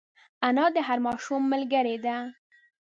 [0.47, 2.17] انا د هر ماشوم ملګرې ده